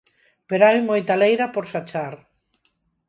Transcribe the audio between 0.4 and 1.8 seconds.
Pero hai moita leira por